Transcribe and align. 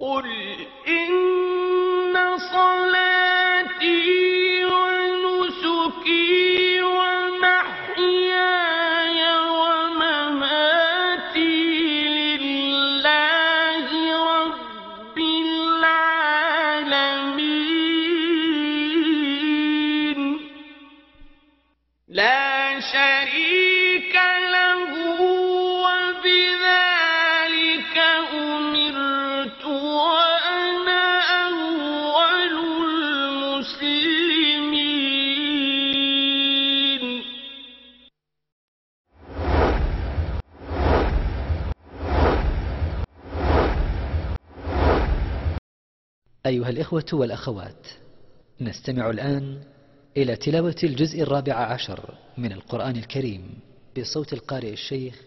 قل 0.00 0.26
إن 0.88 1.25
أيها 46.46 46.68
الإخوة 46.68 47.04
والأخوات 47.12 47.86
نستمع 48.60 49.10
الآن 49.10 49.60
إلى 50.16 50.36
تلاوة 50.36 50.76
الجزء 50.84 51.22
الرابع 51.22 51.54
عشر 51.54 52.14
من 52.38 52.52
القرآن 52.52 52.96
الكريم 52.96 53.60
بصوت 53.98 54.32
القارئ 54.32 54.72
الشيخ 54.72 55.22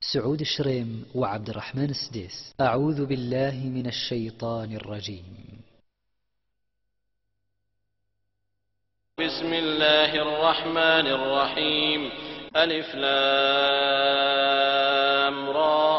سعود 0.00 0.40
الشريم 0.40 1.06
وعبد 1.14 1.48
الرحمن 1.48 1.90
السديس. 1.90 2.54
أعوذ 2.60 3.06
بالله 3.06 3.54
من 3.54 3.86
الشيطان 3.86 4.72
الرجيم. 4.72 5.24
بسم 9.18 9.52
الله 9.52 10.14
الرحمن 10.14 11.06
الرحيم. 11.06 12.10
ألف 12.56 12.94
لام 12.94 14.12
را 15.50 15.91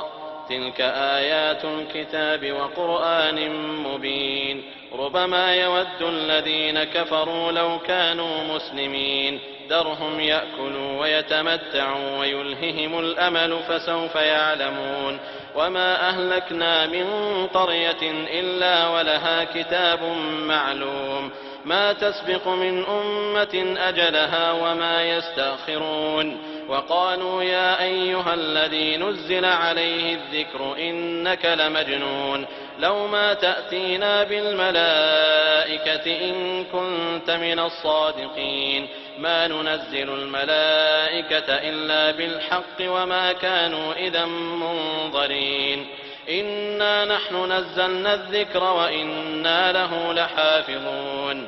تلك 0.53 0.81
آيات 0.81 1.65
الكتاب 1.65 2.51
وقرآن 2.51 3.49
مبين 3.83 4.63
ربما 4.93 5.55
يود 5.55 6.01
الذين 6.01 6.83
كفروا 6.83 7.51
لو 7.51 7.79
كانوا 7.79 8.43
مسلمين 8.43 9.39
ذرهم 9.69 10.19
يأكلوا 10.19 11.01
ويتمتعوا 11.01 12.19
ويلههم 12.19 12.99
الأمل 12.99 13.59
فسوف 13.67 14.15
يعلمون 14.15 15.19
وما 15.55 16.09
أهلكنا 16.09 16.85
من 16.85 17.07
قرية 17.53 18.11
إلا 18.39 18.87
ولها 18.87 19.43
كتاب 19.43 20.03
معلوم 20.47 21.31
ما 21.65 21.93
تسبق 21.93 22.47
من 22.47 22.85
أمة 22.85 23.75
أجلها 23.77 24.51
وما 24.51 25.03
يستأخرون 25.03 26.52
وقالوا 26.69 27.43
يا 27.43 27.83
أيها 27.83 28.33
الذي 28.33 28.97
نزل 28.97 29.45
عليه 29.45 30.13
الذكر 30.13 30.75
إنك 30.77 31.45
لمجنون 31.45 32.45
لو 32.79 33.07
ما 33.07 33.33
تأتينا 33.33 34.23
بالملائكة 34.23 36.29
إن 36.29 36.65
كنت 36.65 37.31
من 37.31 37.59
الصادقين 37.59 38.87
ما 39.17 39.47
ننزل 39.47 40.09
الملائكة 40.09 41.45
إلا 41.49 42.11
بالحق 42.11 42.81
وما 42.81 43.33
كانوا 43.33 43.93
إذا 43.93 44.25
منظرين 44.25 45.87
إنا 46.29 47.05
نحن 47.05 47.51
نزلنا 47.51 48.13
الذكر 48.13 48.63
وإنا 48.63 49.71
له 49.71 50.13
لحافظون 50.13 51.47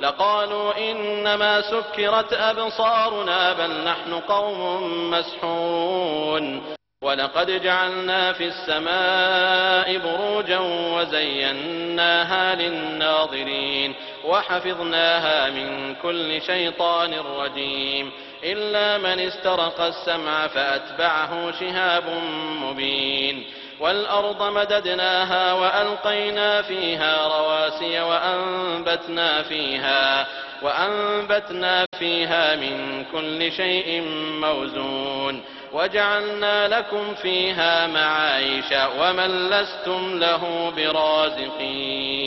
لقالوا 0.00 0.90
إنما 0.90 1.60
سكرت 1.60 2.32
أبصارنا 2.32 3.52
بل 3.52 3.84
نحن 3.84 4.14
قوم 4.14 5.10
مسحورون 5.10 6.76
ولقد 7.02 7.50
جعلنا 7.50 8.32
في 8.32 8.44
السماء 8.46 9.98
بروجا 9.98 10.58
وزيناها 10.94 12.54
للناظرين 12.54 13.94
وحفظناها 14.24 15.50
من 15.50 15.94
كل 15.94 16.42
شيطان 16.42 17.14
رجيم 17.14 18.10
إلا 18.44 18.98
من 18.98 19.20
استرق 19.20 19.80
السمع 19.80 20.46
فأتبعه 20.46 21.52
شهاب 21.60 22.04
مبين 22.62 23.44
والأرض 23.80 24.42
مددناها 24.42 25.52
وألقينا 25.52 26.62
فيها 26.62 27.26
رواسي 27.26 28.00
وأنبتنا 28.00 29.42
فيها 29.42 30.26
وأنبتنا 30.62 31.86
فيها 31.98 32.56
من 32.56 33.04
كل 33.12 33.52
شيء 33.52 34.02
موزون 34.40 35.42
وجعلنا 35.72 36.68
لكم 36.68 37.14
فيها 37.14 37.86
معايش 37.86 38.72
ومن 39.00 39.50
لستم 39.50 40.18
له 40.18 40.72
برازقين 40.76 42.26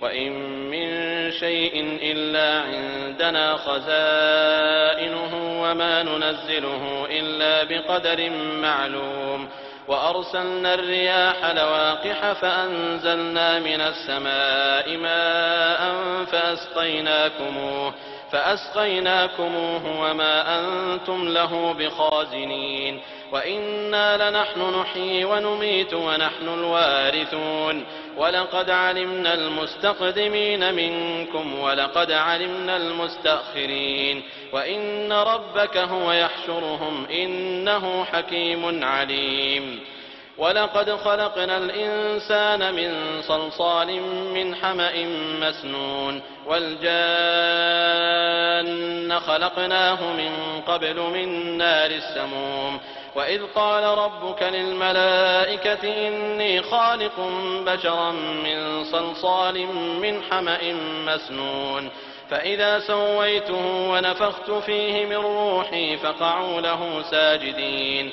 وإن 0.00 0.32
من 0.70 0.88
شيء 1.32 1.98
إلا 2.02 2.60
عندنا 2.60 3.56
خزائنه 3.56 5.62
وما 5.62 6.02
ننزله 6.02 7.06
إلا 7.10 7.64
بقدر 7.64 8.30
معلوم 8.62 9.48
وأرسلنا 9.88 10.74
الرياح 10.74 11.44
لواقح 11.44 12.32
فأنزلنا 12.32 13.58
من 13.58 13.80
السماء 13.80 14.96
ماء 14.96 15.94
فأسقيناكموه 16.24 17.94
فأسقيناكموه 18.32 20.00
وما 20.00 20.60
أنتم 20.60 21.28
له 21.28 21.72
بخازنين 21.72 23.00
وإنا 23.32 24.30
لنحن 24.30 24.80
نحيي 24.80 25.24
ونميت 25.24 25.94
ونحن 25.94 26.48
الوارثون 26.48 27.84
ولقد 28.16 28.70
علمنا 28.70 29.34
المستقدمين 29.34 30.74
منكم 30.74 31.58
ولقد 31.58 32.12
علمنا 32.12 32.76
المستأخرين 32.76 34.22
وإن 34.52 35.12
ربك 35.12 35.76
هو 35.76 36.12
يحشرهم 36.12 37.06
إنه 37.06 38.04
حكيم 38.04 38.84
عليم 38.84 39.80
ولقد 40.38 40.90
خلقنا 40.90 41.58
الإنسان 41.58 42.74
من 42.74 43.22
صلصال 43.22 44.00
من 44.34 44.54
حمأ 44.54 44.92
مسنون 45.40 46.22
والجان 46.46 46.78
خلقناه 49.18 50.12
من 50.12 50.60
قبل 50.66 51.00
من 51.00 51.58
نار 51.58 51.90
السموم. 51.90 52.80
وإذ 53.14 53.42
قال 53.54 53.84
ربك 53.84 54.42
للملائكة 54.42 56.08
إني 56.08 56.62
خالق 56.62 57.20
بشرا 57.66 58.10
من 58.12 58.84
صلصال 58.84 59.66
من 60.00 60.22
حمأ 60.30 60.72
مسنون. 61.06 61.90
فإذا 62.30 62.78
سويته 62.78 63.90
ونفخت 63.90 64.50
فيه 64.50 65.06
من 65.06 65.16
روحي 65.16 65.96
فقعوا 65.96 66.60
له 66.60 67.02
ساجدين. 67.10 68.12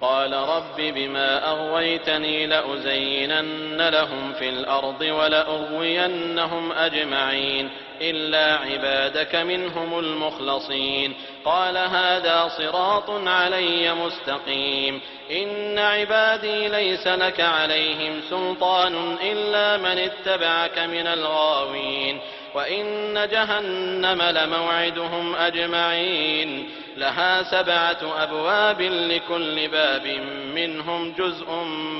قال 0.00 0.32
رب 0.32 0.76
بما 0.76 1.50
أغويتني 1.50 2.46
لأزينن 2.46 3.88
لهم 3.88 4.32
في 4.32 4.48
الأرض 4.48 5.00
ولأغوينهم 5.00 6.72
أجمعين 6.72 7.70
إلا 8.00 8.54
عبادك 8.54 9.34
منهم 9.34 9.98
المخلصين 9.98 11.14
قال 11.44 11.76
هذا 11.76 12.48
صراط 12.58 13.10
علي 13.10 13.94
مستقيم 13.94 15.00
إن 15.30 15.78
عبادي 15.78 16.68
ليس 16.68 17.06
لك 17.06 17.40
عليهم 17.40 18.20
سلطان 18.30 19.16
إلا 19.22 19.76
من 19.76 19.98
اتبعك 19.98 20.78
من 20.78 21.06
الغاوين 21.06 22.20
وإن 22.54 23.28
جهنم 23.32 24.22
لموعدهم 24.22 25.34
أجمعين. 25.34 26.70
لها 26.96 27.42
سبعة 27.42 28.22
أبواب 28.22 28.82
لكل 28.82 29.68
باب 29.68 30.06
منهم 30.54 31.14
جزء 31.18 31.46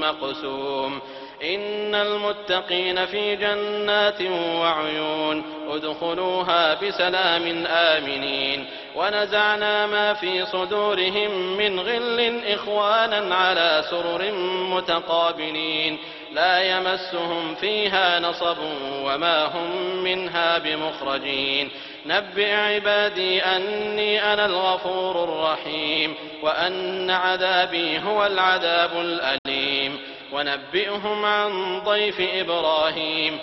مقسوم. 0.01 1.01
إن 1.45 1.95
المتقين 1.95 3.07
في 3.07 3.37
جنات 3.37 4.23
وعيون. 4.61 5.43
ادخلوها 5.69 6.75
بسلام 6.75 7.67
آمنين. 7.67 8.67
ونزعنا 8.97 9.87
ما 9.87 10.15
في 10.15 10.47
صدورهم 10.47 11.57
من 11.57 11.81
غل 11.81 12.41
إخوانا 12.47 13.35
على 13.35 13.85
سرر 13.91 14.33
متقابلين. 14.77 15.99
لا 16.33 16.79
يمسهم 16.79 17.55
فيها 17.55 18.21
نصب 18.21 18.57
وما 19.05 19.45
هم 19.45 19.97
منها 20.05 20.59
بمخرجين. 20.59 21.71
نبئ 22.07 22.55
عبادي 22.55 23.43
أني 23.43 24.33
أنا 24.33 24.47
الغفور 24.47 25.25
الرحيم 25.25 26.15
وأن 26.43 27.11
عذابي 27.11 27.99
هو 27.99 28.27
العذاب 28.27 28.91
الأليم. 28.97 29.99
ونبئهم 30.33 31.25
عن 31.25 31.81
ضيف 31.81 32.21
إبراهيم. 32.21 33.39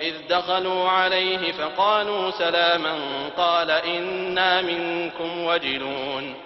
إذ 0.00 0.14
دخلوا 0.28 0.88
عليه 0.88 1.52
فقالوا 1.52 2.30
سلاما 2.30 2.94
قال 3.36 3.70
إنا 3.70 4.62
منكم 4.62 5.44
وجلون. 5.44 6.45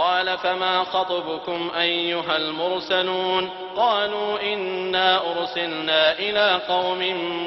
قال 0.00 0.38
فما 0.38 0.84
خطبكم 0.84 1.70
أيها 1.80 2.36
المرسلون 2.36 3.50
قالوا 3.76 4.52
إنا 4.52 5.20
أرسلنا 5.32 6.18
إلى 6.18 6.60
قوم 6.68 6.98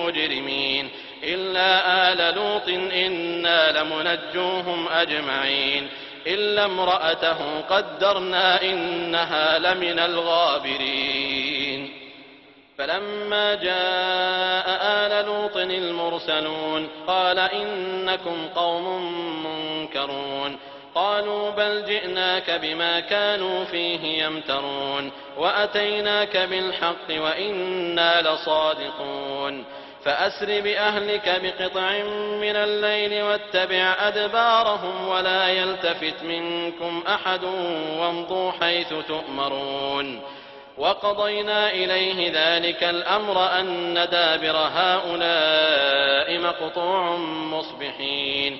مجرمين 0.05 0.89
إلا 1.23 2.11
آل 2.13 2.35
لوط 2.35 2.69
إنا 2.93 3.71
لمنجوهم 3.81 4.87
أجمعين 4.87 5.89
إلا 6.27 6.65
امرأته 6.65 7.37
قدرنا 7.69 8.61
إنها 8.61 9.59
لمن 9.59 9.99
الغابرين 9.99 11.89
فلما 12.77 13.55
جاء 13.55 14.65
آل 14.83 15.25
لوط 15.25 15.57
المرسلون 15.57 16.87
قال 17.07 17.39
إنكم 17.39 18.47
قوم 18.55 19.13
منكرون 19.43 20.57
قالوا 20.95 21.49
بل 21.49 21.85
جئناك 21.85 22.51
بما 22.51 22.99
كانوا 22.99 23.65
فيه 23.65 24.23
يمترون 24.23 25.11
وأتيناك 25.37 26.37
بالحق 26.37 27.09
وإنا 27.09 28.21
لصادقون 28.21 29.63
فأسر 30.05 30.61
بأهلك 30.61 31.41
بقطع 31.43 31.91
من 32.41 32.55
الليل 32.55 33.23
واتبع 33.23 33.95
أدبارهم 33.99 35.07
ولا 35.07 35.47
يلتفت 35.47 36.23
منكم 36.23 37.03
أحد 37.07 37.43
وامضوا 37.99 38.51
حيث 38.51 38.93
تؤمرون 39.07 40.21
وقضينا 40.77 41.71
إليه 41.71 42.31
ذلك 42.33 42.83
الأمر 42.83 43.59
أن 43.59 43.93
دابر 43.93 44.57
هؤلاء 44.57 46.39
مقطوع 46.39 47.15
مصبحين 47.51 48.59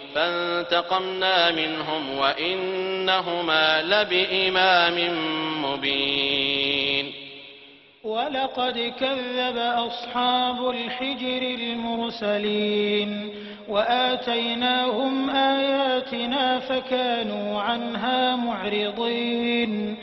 فانتقمنا 0.15 1.51
منهم 1.51 2.17
وإنهما 2.17 3.81
لبإمام 3.81 4.97
مبين. 5.63 7.13
ولقد 8.03 8.93
كذب 8.99 9.57
أصحاب 9.57 10.69
الحجر 10.69 11.41
المرسلين 11.41 13.29
وآتيناهم 13.69 15.29
آياتنا 15.29 16.59
فكانوا 16.59 17.61
عنها 17.61 18.35
معرضين 18.35 19.97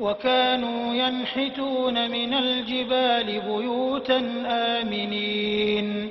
وكانوا 0.00 0.94
ينحتون 0.94 2.10
من 2.10 2.34
الجبال 2.34 3.40
بيوتا 3.40 4.18
آمنين. 4.46 6.10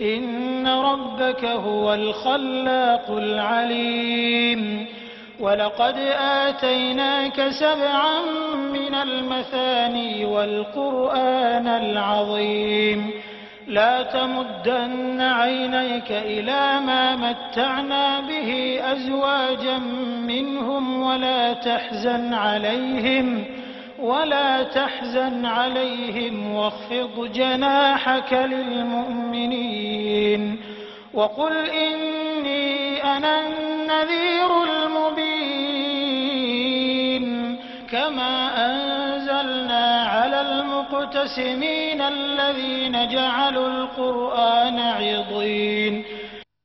إن 0.00 0.66
ربك 0.66 1.44
هو 1.44 1.94
الخلاق 1.94 3.10
العليم. 3.10 4.86
ولقد 5.40 5.98
آتيناك 6.20 7.48
سبعا 7.48 8.20
من 8.72 8.94
المثاني 8.94 10.24
والقرآن 10.24 11.66
العظيم. 11.66 13.10
لا 13.66 14.02
تمدن 14.02 15.20
عينيك 15.20 16.10
إلى 16.10 16.80
ما 16.86 17.16
متعنا 17.16 18.20
به 18.20 18.80
أزواجا 18.92 19.78
منهم 20.26 21.02
ولا 21.02 21.52
تحزن 21.52 22.34
عليهم. 22.34 23.44
ولا 24.02 24.62
تحزن 24.62 25.46
عليهم 25.46 26.54
واخفض 26.54 27.32
جناحك 27.32 28.32
للمؤمنين 29.52 29.80
وقل 31.14 31.56
إني 31.56 33.04
أنا 33.04 33.40
النذير 33.40 34.62
المبين 35.80 37.56
كما 37.92 38.66
أنزلنا 38.66 40.02
على 40.02 40.40
المقتسمين 40.40 42.00
الذين 42.00 43.08
جعلوا 43.08 43.68
القرآن 43.68 44.78
عضين 44.78 46.04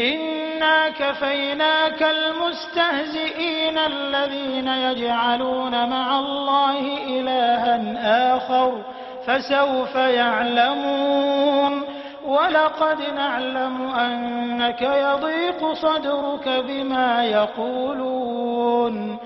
إنا 0.00 0.88
كفيناك 0.88 2.02
المستهزئين 2.02 3.78
الذين 3.78 4.68
يجعلون 4.68 5.88
مع 5.90 6.18
الله 6.18 6.98
إلها 7.06 8.36
آخر 8.36 8.82
فسوف 9.26 9.94
يعلمون 9.94 11.82
ولقد 12.26 12.98
نعلم 13.16 13.90
أنك 13.90 14.82
يضيق 14.82 15.72
صدرك 15.72 16.48
بما 16.48 17.24
يقولون 17.24 19.18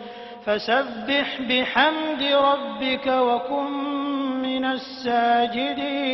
فسبح 0.46 1.40
بحمد 1.48 2.22
ربك 2.22 3.06
وكن 3.06 3.72
من 4.42 4.64
الساجدين 5.62 6.12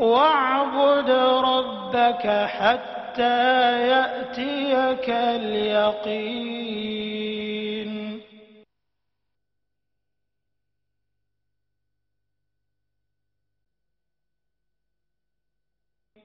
واعبد 0.00 1.10
ربك 1.44 2.26
حتى 2.46 3.88
يأتيك 3.88 5.10
اليقين. 5.10 6.60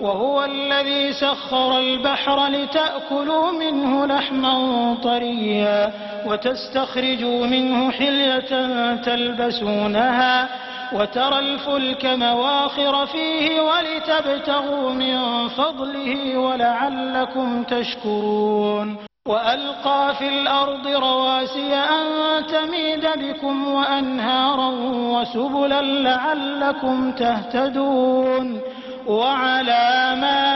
وهو 0.00 0.44
الذي 0.44 1.12
سخر 1.12 1.78
البحر 1.78 2.46
لتأكلوا 2.46 3.50
منه 3.50 4.06
لحما 4.06 4.54
طريا 5.02 5.92
وتستخرجوا 6.26 7.46
منه 7.46 7.90
حلية 7.90 8.50
تلبسونها 8.94 10.48
وترى 10.92 11.38
الفلك 11.38 12.04
مواخر 12.04 13.06
فيه 13.06 13.60
ولتبتغوا 13.60 14.90
من 14.90 15.48
فضله 15.48 16.38
ولعلكم 16.38 17.62
تشكرون. 17.62 18.96
وألقى 19.28 20.14
في 20.18 20.28
الأرض 20.28 20.86
رواسي 20.86 21.74
أن 21.74 22.06
تميد 22.46 23.06
بكم 23.16 23.68
وأنهارا 23.68 24.68
وسبلا 25.12 25.82
لعلكم 25.82 27.12
تهتدون. 27.12 28.60
وعلامات 29.08 30.48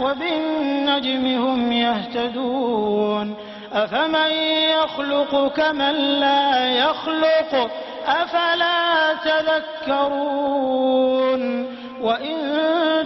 وبالنجم 0.00 1.26
هم 1.26 1.72
يهتدون. 1.72 3.36
أفمن 3.72 4.32
يخلق 4.70 5.52
كمن 5.56 5.94
لا 6.20 6.66
يخلق؟ 6.70 7.70
أفلا 8.06 9.14
تذكرون؟ 9.24 10.64
وإن 12.02 12.36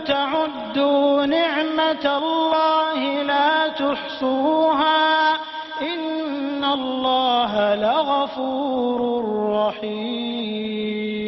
تعدوا 0.07 1.26
نعمة 1.26 2.19
الله 2.19 3.23
لا 3.23 3.69
تحصوها 3.69 5.35
إن 5.83 6.64
الله 6.64 7.75
لغفور 7.75 9.25
رحيم. 9.52 11.27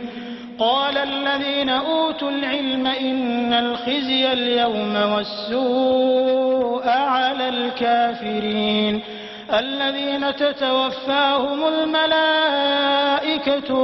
قال 0.61 0.97
الذين 0.97 1.69
أوتوا 1.69 2.29
العلم 2.29 2.87
إن 2.87 3.53
الخزي 3.53 4.33
اليوم 4.33 4.95
والسوء 4.95 6.87
على 6.87 7.49
الكافرين 7.49 9.01
الذين 9.53 10.35
تتوفاهم 10.35 11.59
الملائكة 11.67 12.65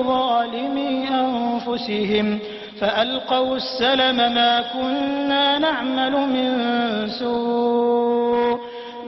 ظالمي 0.04 1.08
أنفسهم 1.10 2.40
فألقوا 2.80 3.56
السلم 3.56 4.16
ما 4.16 4.62
كنا 4.74 5.60
نعمل 5.60 6.12
من 6.12 6.52
سوء 7.10 8.60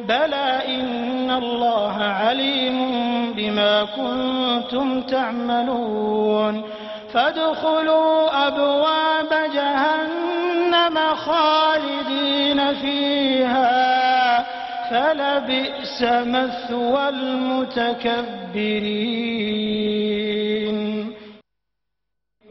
بلى 0.07 0.61
إن 0.67 1.31
الله 1.31 1.97
عليم 2.03 2.77
بما 3.33 3.85
كنتم 3.95 5.01
تعملون 5.01 6.63
فادخلوا 7.13 8.47
أبواب 8.47 9.29
جهنم 9.53 11.15
خالدين 11.15 12.73
فيها 12.73 14.45
فلبئس 14.89 16.01
مثوى 16.01 17.09
المتكبرين. 17.09 17.99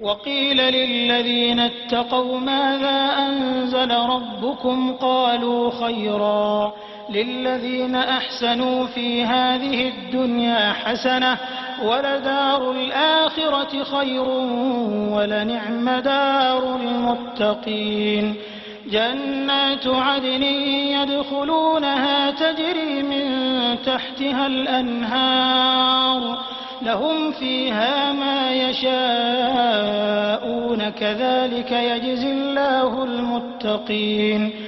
وقيل 0.00 0.56
للذين 0.56 1.60
اتقوا 1.60 2.38
ماذا 2.38 3.14
أنزل 3.18 3.90
ربكم؟ 3.92 4.92
قالوا 4.92 5.70
خيرا. 5.70 6.72
للذين 7.10 7.94
أحسنوا 7.96 8.86
في 8.86 9.24
هذه 9.24 9.88
الدنيا 9.88 10.72
حسنة 10.72 11.38
ولدار 11.82 12.70
الآخرة 12.70 13.84
خير 13.84 14.28
ولنعم 15.12 15.90
دار 15.90 16.76
المتقين. 16.76 18.34
جنات 18.86 19.86
عدن 19.86 20.42
يدخلونها 20.42 22.30
تجري 22.30 23.02
من 23.02 23.26
تحتها 23.86 24.46
الأنهار. 24.46 26.38
لهم 26.82 27.32
فيها 27.32 28.12
ما 28.12 28.52
يشاءون 28.52 29.98
كذلك 30.90 31.72
يجزي 31.72 32.32
الله 32.32 33.04
المتقين. 33.04 34.67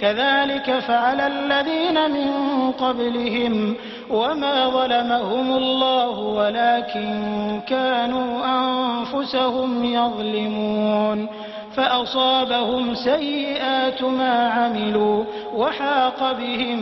كذلك 0.00 0.78
فعل 0.78 1.20
الذين 1.20 2.10
من 2.10 2.30
قبلهم 2.72 3.76
وما 4.10 4.68
ظلمهم 4.68 5.56
الله 5.56 6.18
ولكن 6.18 7.60
كانوا 7.68 8.44
أنفسهم 8.44 9.84
يظلمون 9.84 11.28
فأصابهم 11.76 12.94
سيئات 12.94 14.02
ما 14.02 14.48
عملوا 14.48 15.24
وحاق 15.54 16.32
بهم 16.32 16.78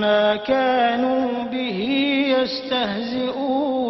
ما 0.00 0.36
كانوا 0.36 1.44
به 1.52 1.80
يستهزئون 2.38 3.84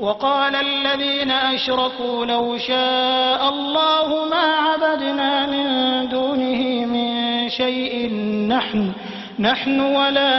وقال 0.00 0.54
الذين 0.54 1.30
أشركوا 1.30 2.26
لو 2.26 2.58
شاء 2.58 3.48
الله 3.48 4.24
ما 4.30 4.54
عبدنا 4.54 5.46
من 5.46 6.08
دونه 6.08 6.86
من 6.86 7.17
شيء 7.48 8.14
نحن 8.48 8.92
نحن 9.38 9.80
ولا 9.80 10.30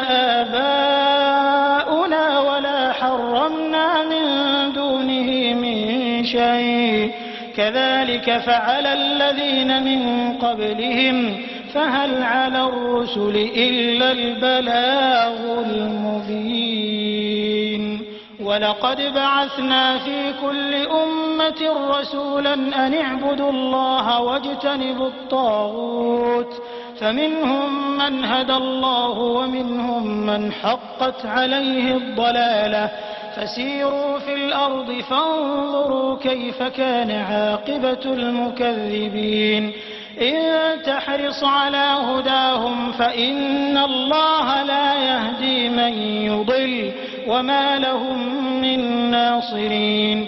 آباؤنا 0.42 2.40
ولا 2.40 2.92
حرمنا 2.92 4.04
من 4.04 4.26
دونه 4.74 5.54
من 5.54 6.24
شيء. 6.24 7.12
كذلك 7.58 8.38
فعل 8.38 8.88
الذين 8.88 9.84
من 9.84 10.34
قبلهم 10.34 11.38
فهل 11.74 12.24
على 12.24 12.64
الرسل 12.64 13.50
إلا 13.56 14.12
البلاغ 14.12 15.60
المبين. 15.66 17.00
ولقد 18.44 19.14
بعثنا 19.16 19.98
في 19.98 20.34
كل 20.42 20.74
أمة 20.74 21.90
رسولا 22.00 22.54
أن 22.54 22.94
اعبدوا 22.94 23.50
الله 23.50 24.22
واجتنبوا 24.22 25.08
الطاغوت. 25.08 26.62
فمنهم 27.00 27.98
من 27.98 28.26
هدى 28.26 28.54
الله 28.54 29.10
ومنهم 29.10 30.26
من 30.26 30.52
حقت 30.52 31.26
عليه 31.26 31.98
الضلالة. 31.98 32.90
فسيروا 33.36 34.20
في 34.20 34.34
الأرض 34.34 34.92
فانظروا 34.92 36.18
كيف 36.18 36.64
كان 36.64 37.12
عاقبة 37.12 38.06
المكذبين. 38.06 39.74
إن 40.22 40.82
تحرص 40.86 41.44
على 41.44 41.78
هداهم 41.78 42.92
فإن 42.92 43.78
الله 43.78 44.64
لا 44.64 44.94
يهدي 44.94 45.70
من 45.70 45.94
يضل. 46.04 46.92
وما 47.28 47.80
لهم 47.80 48.44
من 48.62 49.12
ناصرين. 49.12 50.28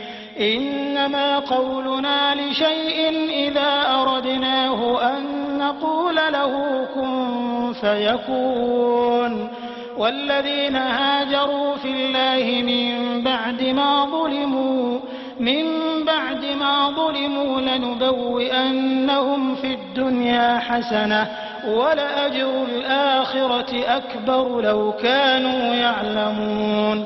إنما 0.41 1.39
قولنا 1.39 2.35
لشيء 2.35 3.29
إذا 3.29 3.83
أردناه 4.01 5.01
أن 5.01 5.23
نقول 5.57 6.15
له 6.15 6.85
كن 6.95 7.73
فيكون. 7.73 9.49
والذين 9.97 10.75
هاجروا 10.75 11.75
في 11.75 11.87
الله 11.87 12.61
من 12.61 13.21
بعد 13.23 13.63
ما 13.63 14.05
ظلموا 14.05 14.99
من 15.39 15.65
بعد 16.05 16.45
ما 16.59 16.89
ظلموا 16.89 17.61
لنبوئنهم 17.61 19.55
في 19.55 19.73
الدنيا 19.73 20.59
حسنة 20.59 21.27
ولأجر 21.67 22.63
الآخرة 22.63 23.97
أكبر 23.97 24.61
لو 24.61 24.93
كانوا 25.03 25.75
يعلمون. 25.75 27.05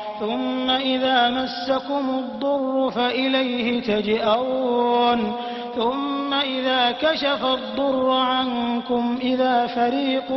ثم 0.21 0.69
إذا 0.69 1.29
مسكم 1.29 2.09
الضر 2.09 2.91
فإليه 2.91 3.81
تجئرون 3.81 5.33
ثم 5.75 6.33
إذا 6.33 6.91
كشف 6.91 7.45
الضر 7.45 8.09
عنكم 8.11 9.17
إذا 9.21 9.67
فريق 9.67 10.31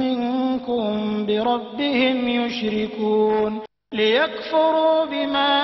منكم 0.00 1.26
بربهم 1.26 2.28
يشركون. 2.28 3.60
ليكفروا 3.92 5.04
بما 5.04 5.62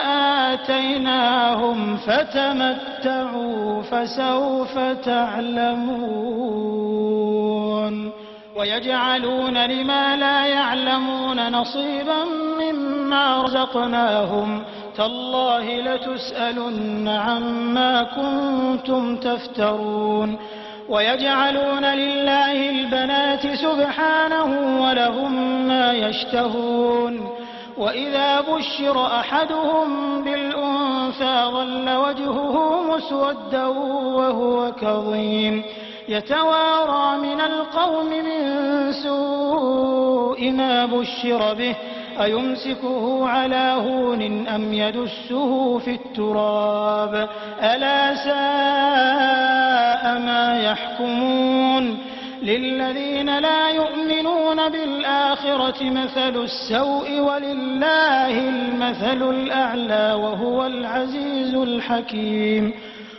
آتيناهم 0.52 1.96
فتمتعوا 1.96 3.82
فسوف 3.82 4.78
تعلمون. 5.04 6.24
ويجعلون 8.56 9.66
لما 9.66 10.16
لا 10.16 10.46
يعلمون 10.46 11.52
نصيبا 11.52 12.24
مما 12.60 13.42
رزقناهم. 13.42 14.62
تالله 14.96 15.80
لتسألن 15.80 17.08
عما 17.08 18.02
كنتم 18.02 19.16
تفترون. 19.16 20.38
ويجعلون 20.88 21.84
لله 21.84 22.70
البنات 22.70 23.46
سبحانه 23.46 24.80
ولهم 24.82 25.66
ما 25.68 25.92
يشتهون. 25.92 27.28
وإذا 27.78 28.40
بشر 28.40 29.06
أحدهم 29.06 30.22
بالأنثى 30.24 31.50
ظل 31.50 31.96
وجهه 31.96 32.82
مسودا 32.96 33.66
وهو 33.66 34.72
كظيم. 34.72 35.62
يتوارى 36.08 37.18
من 37.18 37.40
القوم 37.40 38.06
من 38.06 38.92
سوء 38.92 40.50
ما 40.50 40.86
بشر 40.86 41.54
به 41.54 41.76
أيمسكه 42.22 43.28
على 43.28 43.76
هون 43.78 44.48
أم 44.48 44.72
يدسه 44.72 45.78
في 45.78 45.90
التراب؟ 45.90 47.28
ألا 47.62 48.14
ساء 48.14 50.18
ما 50.18 50.60
يحكمون؟ 50.62 51.98
للذين 52.42 53.38
لا 53.38 53.68
يؤمنون 53.68 54.68
بالآخرة 54.68 55.90
مثل 55.90 56.42
السوء 56.42 57.20
ولله 57.20 58.48
المثل 58.48 59.30
الأعلى 59.30 60.12
وهو 60.12 60.66
العزيز 60.66 61.54
الحكيم. 61.54 62.72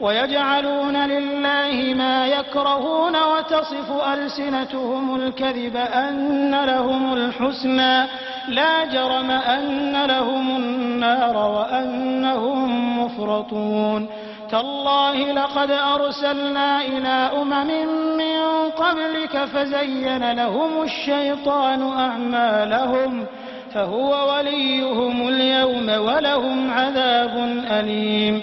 ويجعلون 0.00 0.96
لله 0.96 1.94
ما 1.94 2.26
يكرهون 2.26 3.16
وتصف 3.16 4.08
ألسنتهم 4.12 5.16
الكذب 5.16 5.76
أن 5.76 6.64
لهم 6.64 7.14
الحسنى. 7.14 8.06
لا 8.48 8.84
جرم 8.84 9.30
أن 9.30 10.04
لهم 10.06 10.56
النار 10.56 11.36
وأنهم 11.36 12.98
مفرطون. 13.04 14.08
تالله 14.50 15.32
لقد 15.32 15.70
أرسلنا 15.70 16.82
إلى 16.82 17.30
أمم 17.42 17.68
من 18.16 18.70
قبلك 18.70 19.44
فزين 19.44 20.32
لهم 20.32 20.82
الشيطان 20.82 21.98
أعمالهم 21.98 23.26
فهو 23.74 24.36
وليهم 24.36 25.28
اليوم 25.28 25.88
ولهم 25.88 26.70
عذاب 26.70 27.64
أليم. 27.70 28.42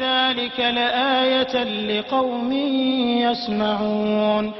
ذلك 0.00 0.60
لآية 0.60 1.64
لقوم 1.64 2.52
يسمعون. 3.22 4.52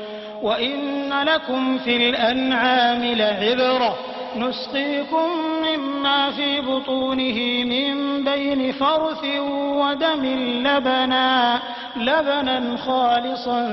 وإن 0.42 1.12
لكم 1.27 1.79
في 1.79 1.96
الأنعام 1.96 3.05
لعبرة. 3.05 3.96
نسقيكم 4.37 5.29
مما 5.62 6.31
في 6.31 6.61
بطونه 6.61 7.64
من 7.64 8.25
بين 8.25 8.72
فرث 8.72 9.25
ودم 9.77 10.25
لبنا. 10.64 11.59
لبنا 11.96 12.77
خالصا 12.77 13.66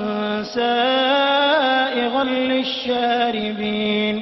سائغا 0.43 2.23
للشاربين. 2.23 4.21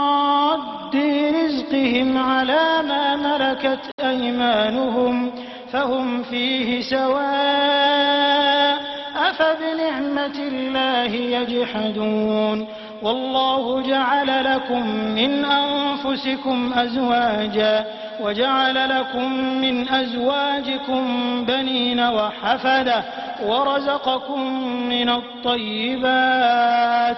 رزقهم 2.01 2.17
على 2.17 2.81
ما 2.87 3.15
ملكت 3.15 3.79
أيمانهم 3.99 5.31
فهم 5.71 6.23
فيه 6.23 6.81
سواء 6.81 8.81
أفبنعمة 9.15 10.35
الله 10.39 11.11
يجحدون 11.13 12.67
والله 13.03 13.81
جعل 13.81 14.43
لكم 14.55 14.87
من 15.15 15.45
أنفسكم 15.45 16.73
أزواجا 16.73 17.85
وجعل 18.21 18.89
لكم 18.99 19.33
من 19.61 19.89
أزواجكم 19.89 21.05
بنين 21.45 21.99
وحفدة 21.99 23.03
ورزقكم 23.45 24.63
من 24.89 25.09
الطيبات 25.09 27.17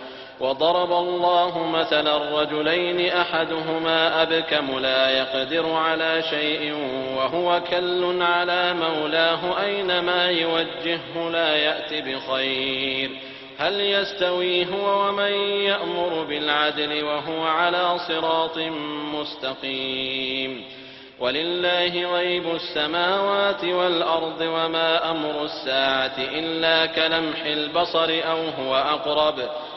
وضرب 0.41 0.91
الله 0.91 1.67
مثلا 1.67 2.41
رجلين 2.41 3.11
أحدهما 3.11 4.21
أبكم 4.21 4.79
لا 4.79 5.09
يقدر 5.09 5.73
على 5.73 6.23
شيء 6.29 6.73
وهو 7.15 7.61
كل 7.69 8.21
على 8.21 8.73
مولاه 8.73 9.63
أينما 9.63 10.29
يوجهه 10.29 11.29
لا 11.31 11.55
يأت 11.55 11.93
بخير. 11.93 13.11
هل 13.57 13.81
يستوي 13.81 14.65
هو 14.65 15.07
ومن 15.07 15.31
يأمر 15.61 16.23
بالعدل 16.29 17.03
وهو 17.03 17.43
على 17.43 17.99
صراط 18.07 18.57
مستقيم. 19.13 20.65
ولله 21.19 22.13
غيب 22.13 22.55
السماوات 22.55 23.63
والأرض 23.63 24.41
وما 24.41 25.11
أمر 25.11 25.43
الساعة 25.43 26.17
إلا 26.17 26.85
كلمح 26.85 27.45
البصر 27.45 28.19
أو 28.31 28.37
هو 28.59 28.75
أقرب. 28.75 29.49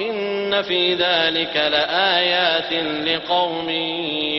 إن 0.00 0.62
في 0.62 0.94
ذلك 0.94 1.56
لآيات 1.56 2.72
لقوم 3.08 3.68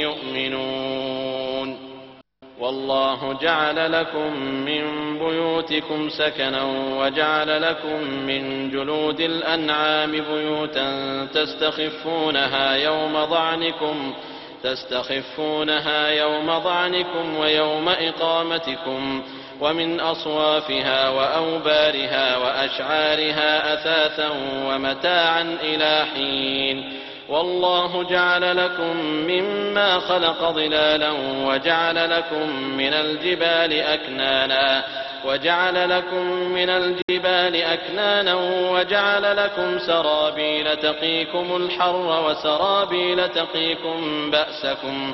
يؤمنون 0.02 1.78
والله 2.60 3.34
جعل 3.42 3.92
لكم 3.92 4.34
من 4.44 4.84
بيوتكم 5.20 6.10
سكنا 6.10 6.64
وجعل 6.98 7.62
لكم 7.62 8.04
من 8.04 8.72
جلود 8.72 9.20
الأنعام 9.20 10.12
بيوتا 10.12 11.28
تستخفونها 11.34 12.76
يوم 12.76 13.26
ضعنكم 13.26 14.14
تستخفونها 14.64 16.08
يوم 16.08 16.58
ضعنكم 16.58 17.38
ويوم 17.38 17.90
إقامتكم 17.90 19.24
ومن 19.62 20.00
أصوافها 20.00 21.10
وأوبارها 21.10 22.38
وأشعارها 22.38 23.74
أثاثا 23.74 24.30
ومتاعا 24.66 25.58
إلى 25.64 26.06
حين. 26.16 26.94
والله 27.30 28.04
جعل 28.04 28.58
لكم 28.58 28.98
مما 29.06 30.00
خلق 30.00 30.52
ظلالا 30.52 31.12
وجعل 31.46 32.12
لكم 32.12 32.50
من 32.60 32.94
الجبال 32.94 33.74
أكنانا 33.74 34.84
وجعل 35.26 35.90
لكم 35.90 36.26
من 36.32 36.70
الجبال 36.70 37.56
أكنانا 37.56 38.36
وجعل 38.72 39.38
لكم 39.38 39.80
سرابيل 39.80 40.76
تقيكم 40.76 41.56
الحر 41.56 42.24
وسرابيل 42.26 43.30
تقيكم 43.30 44.32
بأسكم. 44.32 45.14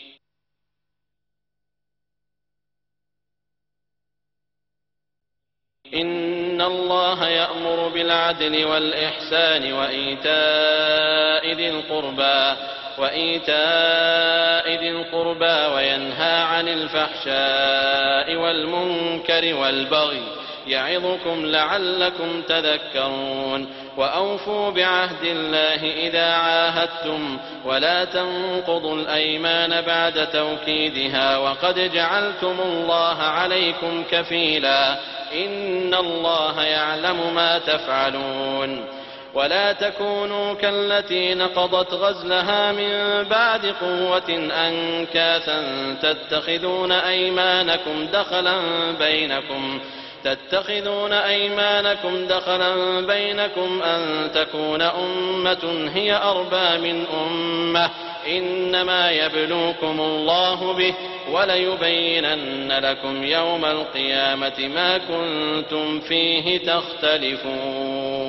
إن 5.95 6.61
الله 6.61 7.27
يأمر 7.27 7.87
بالعدل 7.87 8.65
والإحسان 8.65 9.73
وإيتاء 9.73 11.53
ذي 11.53 11.69
القربى 11.69 12.55
وإيتاء 12.97 14.69
ذي 14.79 14.89
القربى 14.89 15.75
وينهى 15.75 16.41
عن 16.43 16.67
الفحشاء 16.67 18.35
والمنكر 18.35 19.53
والبغي 19.53 20.23
يعظكم 20.67 21.45
لعلكم 21.45 22.41
تذكرون 22.41 23.67
وأوفوا 23.97 24.69
بعهد 24.69 25.23
الله 25.23 26.07
إذا 26.07 26.25
عاهدتم 26.33 27.37
ولا 27.65 28.05
تنقضوا 28.05 28.95
الأيمان 28.95 29.81
بعد 29.81 30.27
توكيدها 30.31 31.37
وقد 31.37 31.91
جعلتم 31.93 32.55
الله 32.65 33.17
عليكم 33.17 34.03
كفيلا 34.11 34.97
إن 35.33 35.93
الله 35.93 36.63
يعلم 36.63 37.33
ما 37.35 37.59
تفعلون 37.59 38.85
ولا 39.33 39.73
تكونوا 39.73 40.53
كالتي 40.53 41.33
نقضت 41.33 41.93
غزلها 41.93 42.71
من 42.71 43.23
بعد 43.29 43.65
قوة 43.65 44.49
أنكاثا 44.67 45.61
تتخذون 46.01 46.91
أيمانكم 46.91 48.07
دخلا 48.13 48.57
بينكم 48.99 49.79
تتخذون 50.23 51.13
أيمانكم 51.13 52.27
دخلا 52.27 53.01
بينكم 53.07 53.81
أن 53.83 54.31
تكون 54.33 54.81
أمة 54.81 55.89
هي 55.93 56.15
أربى 56.15 56.77
من 56.91 57.05
أمة. 57.05 57.89
إنما 58.27 59.11
يبلوكم 59.11 59.99
الله 59.99 60.73
به 60.73 60.93
وليبينن 61.31 62.71
لكم 62.71 63.23
يوم 63.23 63.65
القيامة 63.65 64.69
ما 64.75 64.97
كنتم 64.97 65.99
فيه 65.99 66.57
تختلفون. 66.57 68.21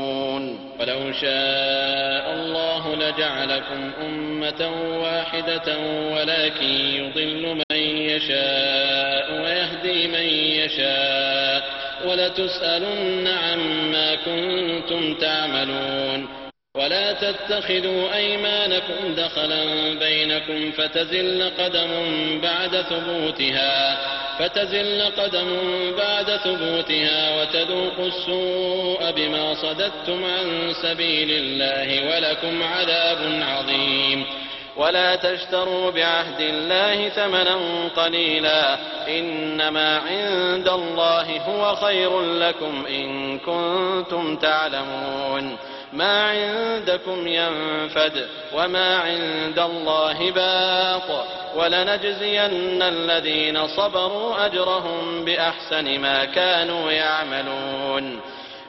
ولو 0.81 1.12
شاء 1.12 2.33
الله 2.33 2.94
لجعلكم 2.94 3.90
أمة 4.00 4.70
واحدة 5.02 5.78
ولكن 6.12 6.70
يضل 6.94 7.62
من 7.70 7.76
يشاء 7.76 9.42
ويهدي 9.42 10.09
من 10.09 10.26
يشاء. 10.61 11.22
ولتسألن 12.07 13.29
عما 13.29 14.15
كنتم 14.15 15.15
تعملون. 15.15 16.43
ولا 16.77 17.12
تتخذوا 17.12 18.15
أيمانكم 18.15 19.15
دخلا 19.15 19.65
بينكم 19.99 20.73
فتزل 20.73 21.51
قدم 21.59 21.91
بعد 22.43 22.77
ثبوتها 22.77 23.99
فتزل 24.38 25.03
قدم 25.03 25.49
بعد 25.99 26.37
ثبوتها 26.37 27.41
وتذوقوا 27.41 28.07
السوء 28.07 29.11
بما 29.11 29.55
صددتم 29.55 30.25
عن 30.25 30.73
سبيل 30.83 31.31
الله 31.31 32.11
ولكم 32.11 32.62
عذاب 32.62 33.43
عظيم. 33.43 34.27
ولا 34.77 35.17
تشتروا 35.17 35.91
بعهد 35.91 36.41
الله 36.41 37.09
ثمنا 37.09 37.59
قليلا 37.97 38.79
إنما 39.09 39.99
عند 39.99 40.69
الله 40.69 41.41
هو 41.41 41.75
خير 41.75 42.21
لكم 42.21 42.87
إن 42.87 43.39
كنتم 43.39 44.37
تعلمون 44.37 45.57
ما 45.93 46.23
عندكم 46.23 47.27
ينفد 47.27 48.27
وما 48.53 48.97
عند 48.97 49.59
الله 49.59 50.31
باق 50.31 51.27
ولنجزين 51.57 52.83
الذين 52.83 53.66
صبروا 53.66 54.47
أجرهم 54.47 55.25
بأحسن 55.25 56.01
ما 56.01 56.25
كانوا 56.25 56.91
يعملون 56.91 58.20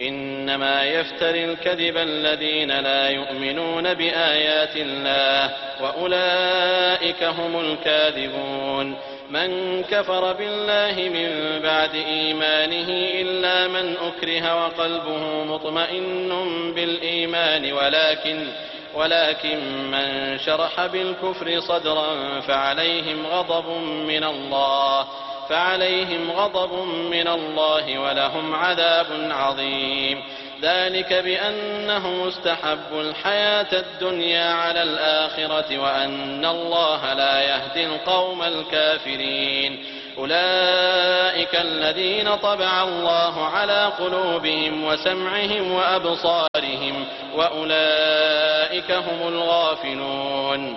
إنما 0.00 0.84
يفتري 0.84 1.44
الكذب 1.44 1.96
الذين 1.96 2.80
لا 2.80 3.08
يؤمنون 3.08 3.94
بآيات 3.94 4.76
الله 4.76 5.50
وأولئك 5.82 7.24
هم 7.24 7.60
الكاذبون. 7.60 8.96
من 9.30 9.82
كفر 9.82 10.32
بالله 10.32 11.08
من 11.08 11.60
بعد 11.62 11.94
إيمانه 11.94 12.88
إلا 13.20 13.68
من 13.68 13.96
أكره 13.96 14.64
وقلبه 14.64 15.44
مطمئن 15.44 16.28
بالإيمان 16.74 17.72
ولكن 17.72 18.46
ولكن 18.94 19.58
من 19.90 20.38
شرح 20.38 20.86
بالكفر 20.86 21.60
صدرا 21.60 22.40
فعليهم 22.40 23.26
غضب 23.26 23.68
من 23.82 24.24
الله. 24.24 25.06
فعليهم 25.48 26.30
غضب 26.30 26.72
من 26.88 27.28
الله 27.28 27.98
ولهم 27.98 28.54
عذاب 28.54 29.06
عظيم. 29.30 30.22
ذلك 30.62 31.12
بأنهم 31.12 32.28
استحبوا 32.28 33.00
الحياة 33.00 33.66
الدنيا 33.72 34.52
على 34.52 34.82
الآخرة 34.82 35.78
وأن 35.78 36.44
الله 36.44 37.12
لا 37.14 37.42
يهدي 37.42 37.86
القوم 37.86 38.42
الكافرين. 38.42 39.84
أولئك 40.18 41.54
الذين 41.54 42.34
طبع 42.34 42.82
الله 42.82 43.46
على 43.46 43.92
قلوبهم 43.98 44.84
وسمعهم 44.84 45.72
وأبصارهم 45.72 47.04
وأولئك 47.34 48.90
هم 48.90 49.28
الغافلون. 49.28 50.76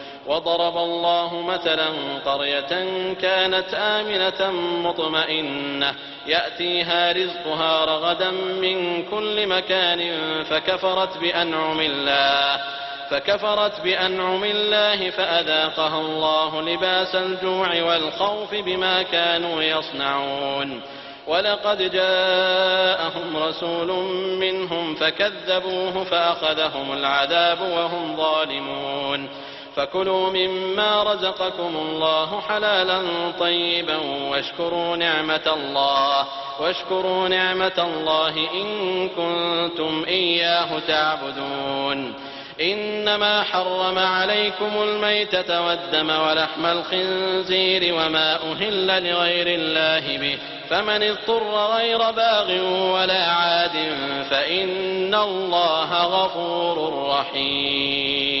وضرب 0.27 0.77
الله 0.77 1.41
مثلا 1.41 1.89
قرية 2.25 2.85
كانت 3.13 3.73
آمنة 3.73 4.51
مطمئنة 4.89 5.95
يأتيها 6.27 7.11
رزقها 7.11 7.85
رغدا 7.85 8.31
من 8.31 9.05
كل 9.05 9.47
مكان 9.47 10.13
فكفرت 10.43 11.17
بأنعم 11.17 11.79
الله 11.79 12.61
فكفرت 13.09 13.81
بأنعم 13.81 14.43
الله 14.43 15.09
فأذاقها 15.09 16.01
الله 16.01 16.61
لباس 16.61 17.15
الجوع 17.15 17.83
والخوف 17.83 18.55
بما 18.55 19.03
كانوا 19.03 19.63
يصنعون. 19.63 20.81
ولقد 21.27 21.91
جاءهم 21.91 23.37
رسول 23.37 23.87
منهم 24.39 24.95
فكذبوه 24.95 26.03
فأخذهم 26.03 26.93
العذاب 26.93 27.61
وهم 27.61 28.17
ظالمون. 28.17 29.29
فكلوا 29.75 30.29
مما 30.29 31.03
رزقكم 31.03 31.75
الله 31.75 32.41
حلالا 32.49 33.01
طيبا 33.39 33.97
واشكروا 34.29 34.95
نعمة 34.95 35.53
الله 35.53 36.27
واشكروا 36.59 37.27
نعمة 37.27 37.87
الله 37.95 38.35
إن 38.53 39.09
كنتم 39.09 40.03
إياه 40.07 40.79
تعبدون. 40.87 42.13
إنما 42.61 43.43
حرم 43.43 43.99
عليكم 43.99 44.83
الميتة 44.83 45.67
والدم 45.67 46.09
ولحم 46.09 46.65
الخنزير 46.65 47.93
وما 47.93 48.35
أهل 48.35 48.87
لغير 48.87 49.47
الله 49.47 50.17
به 50.17 50.37
فمن 50.69 51.03
اضطر 51.03 51.75
غير 51.75 52.11
باغ 52.11 52.51
ولا 52.93 53.25
عاد 53.25 53.95
فإن 54.29 55.15
الله 55.15 56.03
غفور 56.03 57.07
رحيم. 57.09 58.40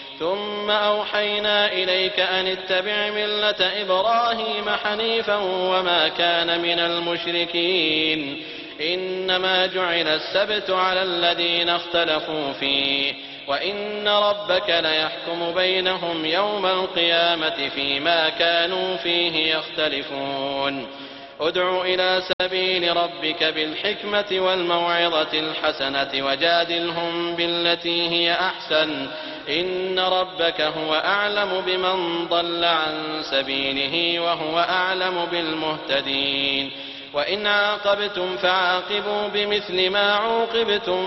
ثم 0.19 0.69
أوحينا 0.69 1.71
إليك 1.73 2.19
أن 2.19 2.47
اتبع 2.47 3.09
ملة 3.09 3.81
إبراهيم 3.81 4.69
حنيفا 4.83 5.35
وما 5.43 6.07
كان 6.07 6.61
من 6.61 6.79
المشركين. 6.79 8.43
إنما 8.81 9.65
جعل 9.65 10.07
السبت 10.07 10.69
على 10.69 11.03
الذين 11.03 11.69
اختلفوا 11.69 12.53
فيه. 12.53 13.13
وإن 13.47 14.07
ربك 14.07 14.69
ليحكم 14.69 15.53
بينهم 15.55 16.25
يوم 16.25 16.65
القيامة 16.65 17.69
فيما 17.75 18.29
كانوا 18.29 18.97
فيه 18.97 19.55
يختلفون. 19.55 20.87
ادع 21.41 21.81
إلى 21.81 22.21
سبيل 22.41 22.97
ربك 22.97 23.43
بالحكمة 23.43 24.25
والموعظة 24.31 25.39
الحسنة 25.39 26.25
وجادلهم 26.25 27.35
بالتي 27.35 28.09
هي 28.09 28.33
أحسن. 28.33 29.07
إن 29.49 29.99
ربك 29.99 30.61
هو 30.61 30.93
أعلم 30.95 31.63
بمن 31.65 32.27
ضل 32.27 32.65
عن 32.65 33.21
سبيله 33.23 34.19
وهو 34.19 34.59
أعلم 34.59 35.25
بالمهتدين 35.31 36.71
وإن 37.13 37.47
عاقبتم 37.47 38.37
فعاقبوا 38.37 39.27
بمثل 39.33 39.89
ما 39.89 40.13
عوقبتم 40.13 41.01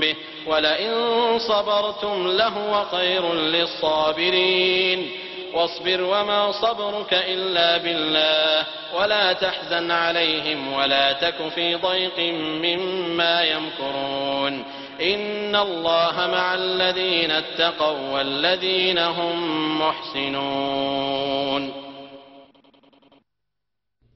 به 0.00 0.14
ولئن 0.46 0.92
صبرتم 1.38 2.28
لهو 2.28 2.84
خير 2.84 3.34
للصابرين 3.34 5.10
واصبر 5.54 6.02
وما 6.02 6.52
صبرك 6.52 7.12
إلا 7.12 7.76
بالله 7.76 8.66
ولا 8.94 9.32
تحزن 9.32 9.90
عليهم 9.90 10.72
ولا 10.72 11.12
تك 11.12 11.48
في 11.54 11.74
ضيق 11.74 12.18
مما 12.38 13.42
يمكرون 13.44 14.64
إن 15.00 15.56
الله 15.56 16.12
مع 16.12 16.54
الذين 16.54 17.30
اتقوا 17.30 18.12
والذين 18.14 18.98
هم 18.98 19.38
محسنون. 19.80 21.70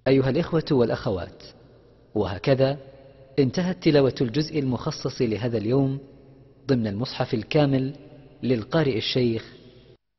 أيها 0.08 0.30
الإخوة 0.30 0.64
والأخوات 0.70 1.42
وهكذا 2.14 2.78
انتهت 3.38 3.82
تلاوة 3.82 4.14
الجزء 4.20 4.58
المخصص 4.58 5.22
لهذا 5.22 5.58
اليوم 5.58 5.98
ضمن 6.66 6.86
المصحف 6.86 7.34
الكامل 7.34 7.94
للقارئ 8.42 8.96
الشيخ 8.96 9.44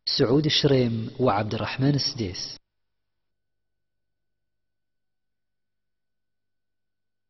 سعود 0.05 0.45
الشريم 0.45 1.11
وعبد 1.19 1.53
الرحمن 1.53 1.95
السديس. 1.95 2.57